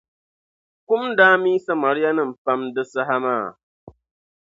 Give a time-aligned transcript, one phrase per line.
[0.87, 3.47] Kum daa mii Samarianim’ pam di saha maa.